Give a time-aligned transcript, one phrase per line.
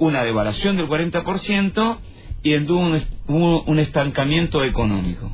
[0.00, 1.98] una devaluación del 40%
[2.42, 5.30] y en un, un, un estancamiento económico.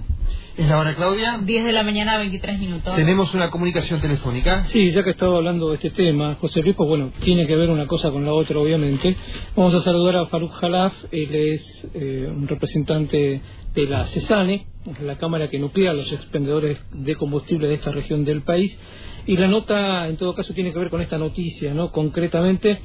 [0.56, 1.38] ¿Es la hora, Claudia?
[1.42, 2.96] 10 de la mañana, 23 minutos.
[2.96, 4.64] Tenemos una comunicación telefónica.
[4.68, 7.68] Sí, ya que estaba hablando de este tema, José Luis, pues bueno, tiene que ver
[7.68, 9.14] una cosa con la otra, obviamente.
[9.54, 13.42] Vamos a saludar a Faruk Jalaf, él es eh, un representante
[13.74, 14.66] de la CESANE,
[15.02, 18.78] la cámara que nuclea a los expendedores de combustible de esta región del país.
[19.26, 21.92] Y la nota, en todo caso, tiene que ver con esta noticia, ¿no?
[21.92, 22.80] Concretamente,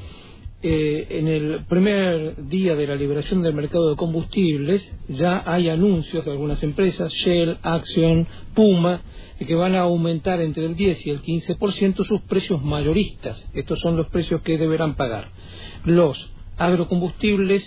[0.63, 6.23] eh, en el primer día de la liberación del mercado de combustibles ya hay anuncios
[6.23, 9.01] de algunas empresas, Shell, Action, Puma,
[9.39, 13.43] que van a aumentar entre el 10 y el 15% sus precios mayoristas.
[13.55, 15.31] Estos son los precios que deberán pagar.
[15.83, 17.63] Los agrocombustibles,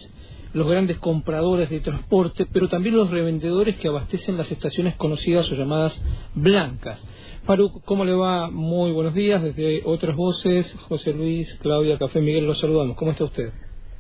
[0.52, 5.56] los grandes compradores de transporte, pero también los revendedores que abastecen las estaciones conocidas o
[5.56, 6.00] llamadas
[6.34, 7.00] blancas.
[7.44, 8.50] Faruk, ¿cómo le va?
[8.50, 9.42] Muy buenos días.
[9.42, 12.96] Desde otras voces, José Luis, Claudia, Café Miguel, los saludamos.
[12.96, 13.50] ¿Cómo está usted?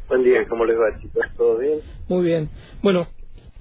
[0.08, 1.26] Buen día, ¿cómo les va, chicos?
[1.36, 1.78] ¿Todo bien?
[2.08, 2.48] Muy bien.
[2.82, 3.06] Bueno,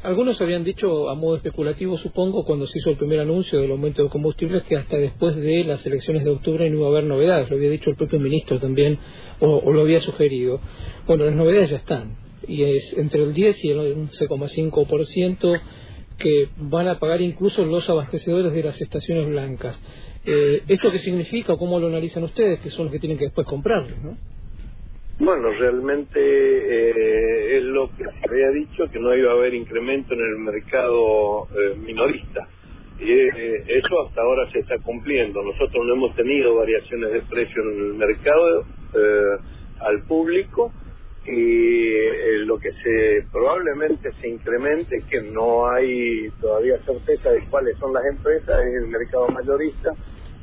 [0.02, 4.04] algunos habían dicho a modo especulativo, supongo, cuando se hizo el primer anuncio del aumento
[4.04, 7.50] de combustibles, que hasta después de las elecciones de octubre no iba a haber novedades.
[7.50, 8.98] Lo había dicho el propio ministro también,
[9.42, 10.62] o, o lo había sugerido.
[11.06, 12.16] Bueno, las novedades ya están.
[12.48, 15.62] Y es entre el 10 y el 11,5%
[16.18, 19.80] que van a pagar incluso los abastecedores de las estaciones blancas.
[20.26, 23.26] Eh, ¿Esto qué significa o cómo lo analizan ustedes, que son los que tienen que
[23.26, 24.18] después comprarlos, no?
[25.20, 30.14] Bueno, realmente eh, es lo que se había dicho, que no iba a haber incremento
[30.16, 32.48] en el mercado eh, minorista.
[33.00, 35.44] Y eh, eso hasta ahora se está cumpliendo.
[35.44, 38.66] Nosotros no hemos tenido variaciones de precio en el mercado
[39.80, 40.72] al público
[41.26, 47.78] y eh, lo que se probablemente se incremente, que no hay todavía certeza de cuáles
[47.78, 49.92] son las empresas, es el mercado mayorista,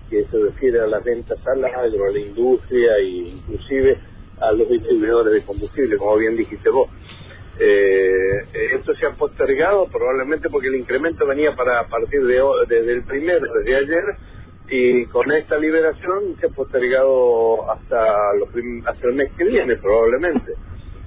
[0.08, 3.98] que se refiere a las ventas al agro, a la industria e inclusive
[4.40, 6.88] a los distribuidores de combustible, como bien dijiste vos.
[7.58, 8.38] Eh,
[8.72, 13.02] esto se ha postergado probablemente porque el incremento venía para a partir de desde el
[13.04, 14.04] primero, desde ayer,
[14.70, 18.48] y con esta liberación se ha postergado hasta, los
[18.86, 20.52] hasta el mes que viene probablemente.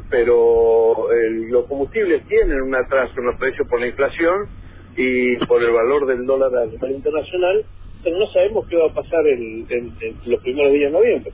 [0.10, 4.48] Pero el- los combustibles tienen un atraso en los precios por la inflación
[4.96, 7.66] y por el valor del dólar a nivel internacional,
[8.04, 11.32] pero no sabemos qué va a pasar en, en- en los primeros días de noviembre.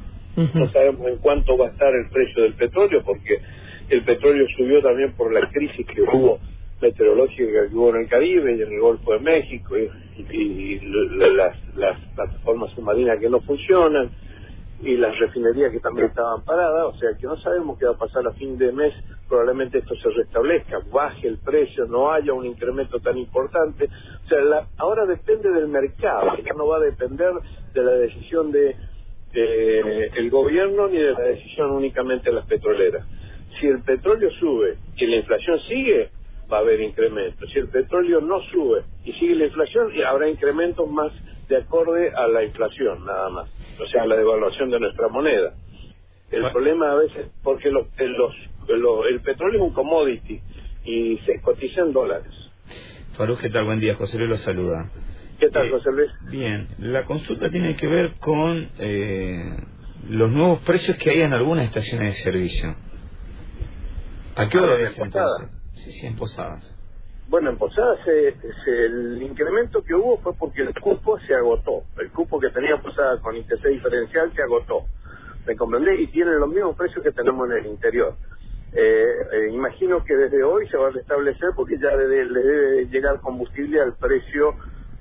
[0.55, 3.39] No sabemos en cuánto va a estar el precio del petróleo, porque
[3.89, 6.39] el petróleo subió también por la crisis que hubo
[6.81, 10.79] meteorológica que hubo en el Caribe y en el Golfo de México y, y- y
[10.81, 14.11] la- las, las plataformas submarinas que no funcionan
[14.81, 17.97] y las refinerías que también estaban paradas, o sea que no sabemos qué va a
[17.97, 18.93] pasar a fin de mes,
[19.27, 23.89] probablemente esto se restablezca, baje el precio, no haya un incremento tan importante,
[24.25, 27.31] o sea, la- ahora depende del mercado, ya no va a depender
[27.73, 28.75] de la decisión de,
[29.33, 33.05] de el gobierno ni de la decisión únicamente de las petroleras.
[33.59, 36.09] Si el petróleo sube y la inflación sigue,
[36.51, 37.49] va a haber incrementos.
[37.51, 41.11] Si el petróleo no sube y sigue la inflación, y habrá incrementos más
[41.47, 43.49] de acorde a la inflación, nada más.
[43.79, 45.53] O sea, a la devaluación de nuestra moneda.
[46.31, 46.53] El Bueno.
[46.53, 48.33] problema a veces, porque los, el- los,
[48.67, 50.41] lo- el petróleo es un commodity
[50.85, 52.31] y se cotiza en dólares.
[53.17, 53.65] Faruk, ¿qué tal?
[53.65, 53.95] Buen día.
[53.95, 54.91] José Luis lo saluda.
[55.39, 56.11] ¿Qué tal, Eh, José Luis?
[56.31, 59.57] Bien, la consulta tiene que ver con eh,
[60.09, 62.75] los nuevos precios que hay en algunas estaciones de servicio.
[64.35, 65.49] ¿A qué Ah, hora en es entonces?
[65.83, 66.75] Sí, sí, en Posadas.
[67.27, 68.35] Bueno, en Posadas se-
[68.65, 71.83] se- el incremento que hubo fue porque el cupo se agotó.
[71.97, 74.85] El cupo que tenía Posadas con ITC diferencial se agotó.
[75.45, 75.99] ¿Me comprendés?
[75.99, 78.15] Y tienen los mismos precios que tenemos en el interior.
[78.73, 82.39] Eh, eh, imagino que desde hoy se va a restablecer porque ya le, de- le
[82.41, 84.55] debe llegar combustible al precio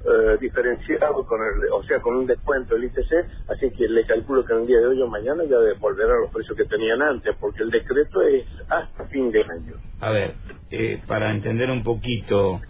[0.04, 3.12] eh, diferenciado, con el, o sea, con un descuento del ITC,
[3.48, 6.30] así que le calculo que en el día de hoy o mañana ya devolverá los
[6.32, 9.74] precios que tenían antes, porque el decreto es hasta fin de año.
[10.00, 10.36] A ver,
[10.70, 12.60] eh, para entender un poquito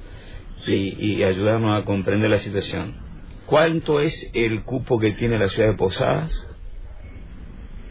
[0.66, 2.94] y, y ayudarnos a comprender la situación,
[3.46, 6.32] ¿cuánto es el cupo que tiene la ciudad de Posadas?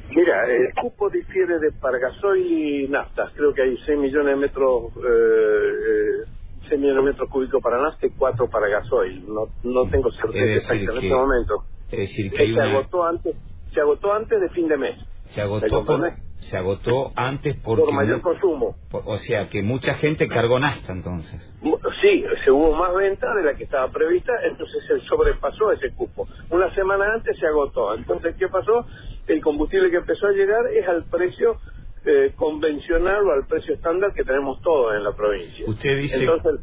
[0.09, 3.31] Mira, el cupo difiere de para gasoil y naftas.
[3.35, 6.25] Creo que hay 6 millones de metros, eh, eh,
[6.69, 9.25] 6 millones de metros cúbicos para nafta y 4 para gasoil.
[9.27, 11.63] No, no tengo certeza exacta en este momento.
[11.91, 12.63] Es decir, que Se hay una...
[12.71, 13.35] agotó antes,
[13.73, 14.97] se agotó antes de fin de mes.
[15.25, 16.19] Se ¿Me agotó, por- comprendés?
[16.39, 17.83] Se agotó antes porque...
[17.83, 18.75] por mayor consumo.
[18.91, 21.53] o sea, que mucha gente cargó nafta entonces.
[22.01, 26.27] Sí, se hubo más venta de la que estaba prevista, entonces se sobrepasó ese cupo.
[26.51, 27.95] Una semana antes se agotó.
[27.95, 28.85] Entonces, ¿qué pasó?
[29.27, 31.57] El combustible que empezó a llegar es al precio
[32.05, 35.65] eh, convencional o al precio estándar que tenemos todos en la provincia.
[35.67, 36.61] Usted dice Entonces,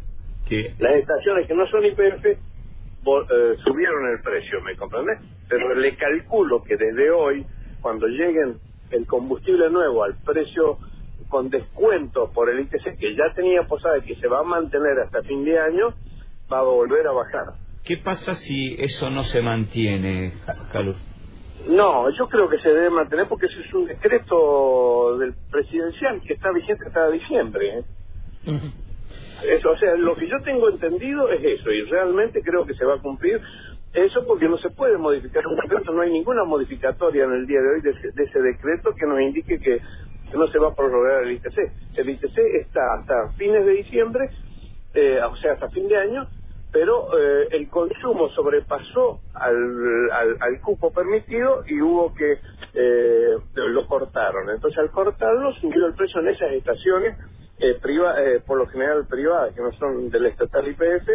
[0.49, 0.75] que...
[0.79, 5.19] las estaciones que no son IPF eh, subieron el precio, ¿me comprendes?
[5.49, 7.45] Pero le calculo que desde hoy,
[7.83, 8.59] cuando lleguen
[8.91, 10.79] el combustible nuevo al precio
[11.29, 14.99] con descuento por el ITC que ya tenía posada y que se va a mantener
[15.01, 15.95] hasta fin de año,
[16.53, 17.55] va a volver a bajar.
[17.85, 20.33] ¿Qué pasa si eso no se mantiene,
[20.73, 20.95] Calur?
[21.69, 26.35] No, yo creo que se debe mantener porque ese es un decreto del presidencial que
[26.35, 27.79] está vigente hasta diciembre.
[27.79, 27.85] ¿eh?
[29.49, 32.85] Eso, o sea, lo que yo tengo entendido es eso y realmente creo que se
[32.85, 33.41] va a cumplir
[33.95, 37.61] eso porque no se puede modificar un decreto, no hay ninguna modificatoria en el día
[37.61, 39.81] de hoy de ese, de ese decreto que nos indique que,
[40.35, 41.59] no se va a prorrogar el ITC.
[41.97, 44.31] El ITC está hasta fines de diciembre,
[44.93, 46.27] eh, o sea, hasta fin de año,
[46.73, 52.41] pero eh, el consumo sobrepasó al, al, al cupo permitido y hubo que
[52.75, 54.51] eh, lo cortaron.
[54.51, 57.17] Entonces, al cortarlo, subió el precio en esas estaciones,
[57.59, 61.09] eh, priva, eh, por lo general privadas, que no son del estatal IPF,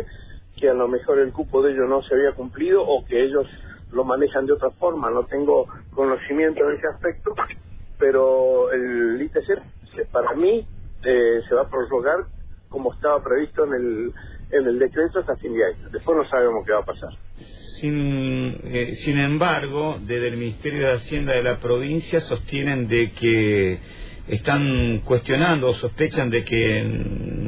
[0.60, 3.48] que a lo mejor el cupo de ellos no se había cumplido o que ellos
[3.92, 5.10] lo manejan de otra forma.
[5.10, 7.34] No tengo conocimiento en ese aspecto,
[7.98, 10.68] pero el ITC, para mí,
[11.04, 12.26] eh, se va a prorrogar
[12.70, 14.14] como estaba previsto en el
[14.52, 15.90] en el decreto hasta fin de año.
[15.92, 17.10] Después no sabemos qué va a pasar.
[17.80, 23.80] Sin, eh, sin embargo, desde el Ministerio de Hacienda de la provincia sostienen de que
[24.30, 26.84] están cuestionando o sospechan de que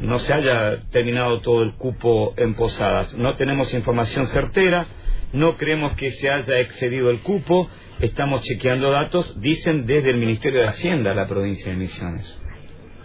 [0.02, 3.14] no se haya terminado todo el cupo en Posadas.
[3.16, 4.86] No tenemos información certera,
[5.32, 7.68] no creemos que se haya excedido el cupo,
[8.00, 12.40] estamos chequeando datos, dicen desde el Ministerio de Hacienda la provincia de Misiones.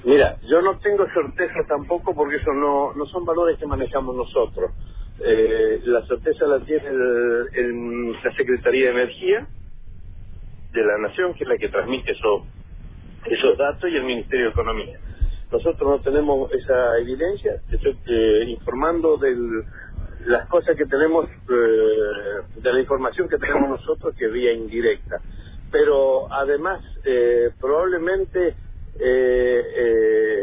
[0.04, 4.72] Mira, yo no tengo certeza tampoco porque eso no, no son valores que manejamos nosotros.
[5.20, 9.48] Eh, la certeza la tiene el- el- la Secretaría de Energía
[10.74, 12.46] de la Nación, que es la que transmite eso,
[13.30, 15.00] esos datos, y el Ministerio de Economía.
[15.52, 19.36] Nosotros no tenemos esa evidencia, estoy eh, informando de
[20.26, 25.22] las cosas que tenemos, eh, de la información que tenemos nosotros, que vía indirecta.
[25.72, 28.56] Pero además, eh, probablemente
[29.00, 30.37] eh, eh,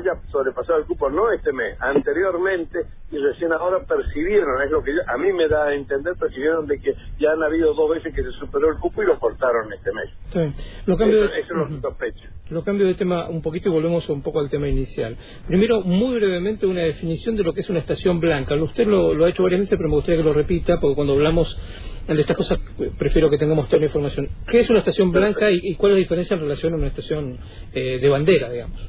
[0.00, 2.78] haya sobrepasado el cupo, no este mes, anteriormente,
[3.12, 6.66] y recién ahora percibieron, es lo que yo- a mí me da a entender, percibieron
[6.66, 9.72] de que ya han habido dos veces que se superó el cupo y lo cortaron
[9.72, 10.10] este mes.
[10.32, 10.62] Sí.
[10.86, 12.24] Lo cambio Eso, de- eso es lo sospecho.
[12.50, 15.16] Lo cambio de tema un poquito y volvemos un poco al tema inicial.
[15.46, 18.54] Primero, muy brevemente, una definición de lo que es una estación blanca.
[18.56, 21.12] Usted lo, lo ha hecho varias veces, pero me gustaría que lo repita, porque cuando
[21.14, 21.56] hablamos
[22.08, 22.58] de estas cosas
[22.98, 24.28] prefiero que tengamos toda la información.
[24.48, 26.86] ¿Qué es una estación blanca y, y cuál es la diferencia en relación a una
[26.88, 27.38] estación
[27.72, 28.80] eh, de bandera, digamos?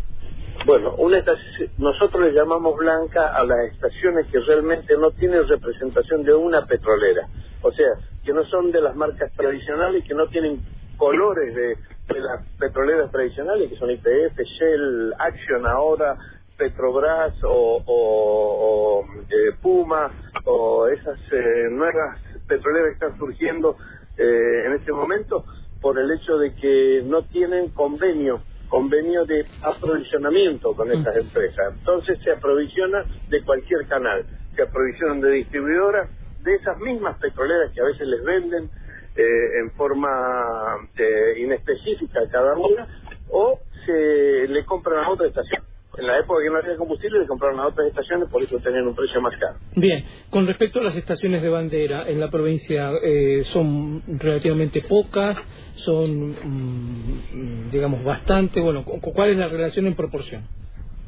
[0.65, 6.23] Bueno, una estaci- nosotros le llamamos blanca a las estaciones que realmente no tienen representación
[6.23, 7.27] de una petrolera.
[7.63, 7.87] O sea,
[8.23, 10.63] que no son de las marcas tradicionales, que no tienen
[10.97, 11.77] colores de,
[12.19, 16.17] las petroleras tradicionales, que son IPF, Shell, Action ahora,
[16.57, 20.11] Petrobras o, o- o, eh, Puma,
[20.45, 23.77] o esas eh, nuevas petroleras que están surgiendo
[24.17, 25.45] eh, en este momento,
[25.81, 28.41] por el hecho de que no tienen convenio
[28.71, 31.73] convenio de aprovisionamiento con estas empresas.
[31.77, 34.25] Entonces se aprovisiona de cualquier canal,
[34.55, 36.09] se aprovisionan de distribuidoras,
[36.41, 38.69] de esas mismas petroleras que a veces les venden
[39.15, 42.87] eh, en forma eh, inespecífica a cada una,
[43.29, 45.60] o se le compran a otra estación.
[45.97, 48.87] En la época que no había combustible le compraron a otras estaciones, por eso tenían
[48.87, 49.55] un precio más caro.
[49.75, 55.37] Bien, con respecto a las estaciones de bandera en la provincia, eh, son relativamente pocas,
[55.75, 58.61] son, mm, digamos, bastante.
[58.61, 60.47] Bueno, cu- ¿cuál es la relación en proporción?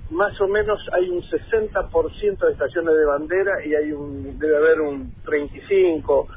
[0.09, 4.81] Más o menos hay un 60% de estaciones de bandera y hay un debe haber
[4.81, 6.28] un 35% eh, por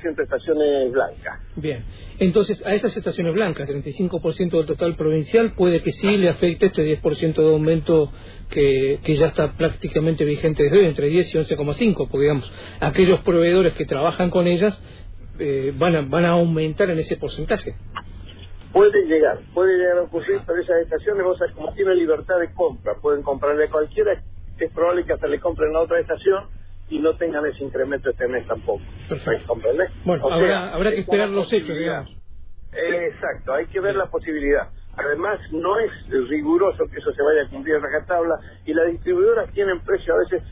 [0.00, 1.40] ciento de estaciones blancas.
[1.56, 1.84] Bien,
[2.18, 7.00] entonces a esas estaciones blancas, 35% del total provincial, puede que sí le afecte este
[7.00, 8.12] 10% de aumento
[8.50, 13.20] que, que ya está prácticamente vigente desde hoy, entre 10 y 11,5, porque digamos, aquellos
[13.20, 14.80] proveedores que trabajan con ellas
[15.38, 17.74] eh, van, a, van a aumentar en ese porcentaje.
[18.72, 22.52] Puede llegar, puede llegar a ocurrir, pero esas estaciones, vos sabés, como tienen libertad de
[22.54, 24.22] compra, pueden comprarle a cualquiera,
[24.58, 26.44] es probable que hasta le compren a otra estación
[26.88, 28.82] y no tengan ese incremento este mes tampoco.
[29.08, 29.54] Perfecto.
[30.04, 32.10] Bueno, O habrá, sea, habrá que es esperar los hechos, digamos.
[32.72, 34.68] Eh, Exacto, hay que ver la posibilidad.
[34.96, 35.90] Además, no es
[36.28, 38.34] riguroso que eso se vaya a cumplir en rajatabla
[38.66, 40.42] y las distribuidoras tienen precio a veces,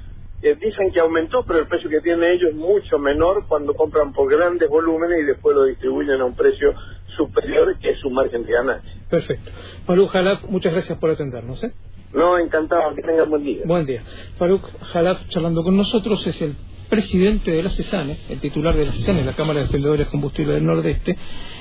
[0.42, 4.12] eh, dicen que aumentó, pero el precio que tienen ellos es mucho menor cuando compran
[4.14, 6.74] por grandes volúmenes y después lo distribuyen a un precio
[7.16, 8.90] superior que es su margen de ganancia.
[9.10, 9.50] Perfecto.
[9.84, 11.62] Faruk Jalaf, muchas gracias por atendernos.
[11.64, 11.72] ¿eh?
[12.12, 13.62] No, encantado, que tengan buen día.
[13.64, 14.02] Buen día.
[14.38, 14.62] Faruk
[14.92, 16.56] Jalaf, charlando con nosotros, es el
[16.88, 20.54] presidente de la CESANE, el titular de la CESANE, la Cámara de Expendedores de Combustible
[20.54, 21.16] del Nordeste,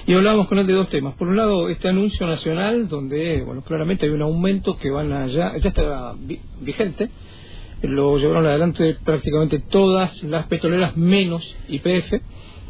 [0.08, 1.14] y hablábamos con él de dos temas.
[1.16, 5.28] Por un lado, este anuncio nacional, donde, bueno, claramente hay un aumento que van a
[5.28, 7.12] ya, ya está vi- vigente,
[7.84, 12.12] lo llevaron adelante prácticamente todas las petroleras menos IPF,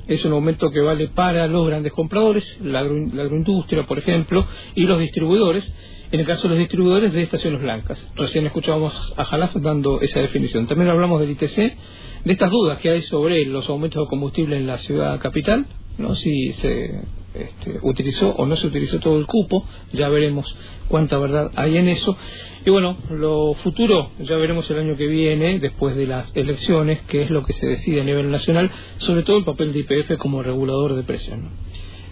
[0.08, 4.46] es un aumento que vale para los grandes compradores, la, agro- la agroindustria, por ejemplo,
[4.76, 5.72] y los distribuidores,
[6.12, 8.06] en el caso de los distribuidores de estaciones blancas.
[8.16, 10.68] Recién escuchábamos a Jalaf dando esa definición.
[10.68, 14.68] También hablamos del ITC, de estas dudas que hay sobre los aumentos de combustible en
[14.68, 15.66] la ciudad capital,
[15.98, 16.16] ¿no?
[16.16, 17.02] si se
[17.34, 19.64] este, utilizó o no se utilizó todo el cupo,
[19.94, 20.56] ya veremos
[20.88, 22.18] cuánta verdad hay en eso.
[22.66, 27.22] Y bueno, lo futuro ya veremos el año que viene, después de las elecciones, qué
[27.22, 30.42] es lo que se decide a nivel nacional, sobre todo el papel de IPF como
[30.42, 31.38] regulador de precios.
[31.38, 31.50] ¿no?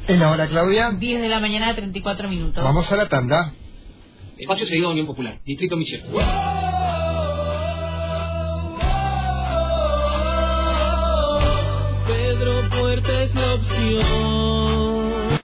[0.08, 0.92] Es la hora, Claudia.
[0.92, 2.64] 10 de la mañana, 34 minutos.
[2.64, 3.54] Vamos a la tanda.
[4.38, 6.02] Espacio seguido Unión Popular, Distrito Misión.
[12.06, 14.37] Pedro Puerta es la opción.